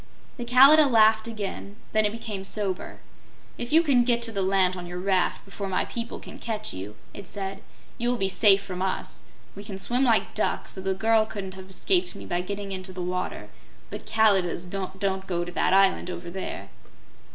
[0.37, 3.01] The Kalidah laughed again; then it became sober.
[3.59, 6.95] "If you get to the land on your raft before my people can catch you,"
[7.13, 7.61] it said,
[7.99, 9.25] "you will be safe from us.
[9.53, 12.91] We can swim like ducks, so the girl couldn't have escaped me by getting into
[12.91, 13.49] the water;
[13.91, 16.69] but Kalidahs don't go to that island over there."